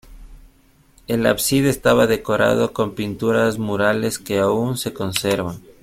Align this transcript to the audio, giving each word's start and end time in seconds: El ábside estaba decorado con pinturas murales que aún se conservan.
El 1.05 1.27
ábside 1.27 1.69
estaba 1.69 2.07
decorado 2.07 2.73
con 2.73 2.95
pinturas 2.95 3.59
murales 3.59 4.17
que 4.17 4.39
aún 4.39 4.79
se 4.79 4.93
conservan. 4.95 5.61